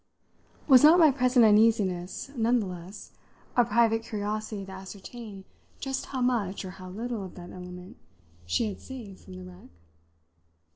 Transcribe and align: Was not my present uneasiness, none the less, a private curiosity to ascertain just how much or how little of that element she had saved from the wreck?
Was 0.67 0.83
not 0.83 0.97
my 0.99 1.11
present 1.11 1.45
uneasiness, 1.45 2.31
none 2.35 2.59
the 2.59 2.65
less, 2.65 3.11
a 3.55 3.63
private 3.63 4.01
curiosity 4.01 4.65
to 4.65 4.71
ascertain 4.71 5.45
just 5.79 6.07
how 6.07 6.21
much 6.21 6.65
or 6.65 6.71
how 6.71 6.89
little 6.89 7.23
of 7.23 7.35
that 7.35 7.51
element 7.51 7.97
she 8.47 8.67
had 8.67 8.81
saved 8.81 9.19
from 9.19 9.35
the 9.35 9.43
wreck? 9.43 9.69